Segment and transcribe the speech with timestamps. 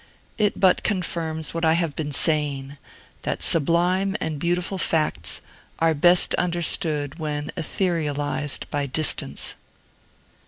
[0.39, 2.77] It but confirms what I have been saying,
[3.21, 5.41] that sublime and beautiful facts
[5.77, 9.55] are best understood when etherealized by distance.